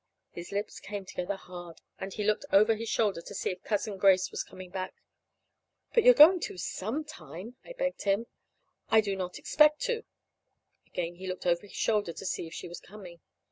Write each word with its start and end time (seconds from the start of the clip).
His 0.31 0.51
lips 0.51 0.79
came 0.79 1.05
together 1.05 1.35
hard, 1.35 1.79
and 1.99 2.11
he 2.11 2.23
looked 2.23 2.45
over 2.51 2.73
his 2.73 2.89
shoulder 2.89 3.21
to 3.21 3.35
see 3.35 3.51
if 3.51 3.61
Cousin 3.63 3.97
Grace 3.99 4.31
was 4.31 4.43
coming 4.43 4.71
back. 4.71 4.95
"But 5.93 6.03
you're 6.03 6.15
going 6.15 6.39
to 6.39 6.57
sometime," 6.57 7.57
I 7.63 7.73
begged 7.73 8.01
him. 8.05 8.25
"I 8.89 9.01
do 9.01 9.15
not 9.15 9.37
expect 9.37 9.79
to." 9.81 10.01
Again 10.87 11.13
he 11.17 11.27
looked 11.27 11.45
over 11.45 11.67
his 11.67 11.75
shoulder 11.77 12.13
to 12.13 12.25
see 12.25 12.47
if 12.47 12.53
she 12.55 12.67
was 12.67 12.79
coming. 12.79 13.19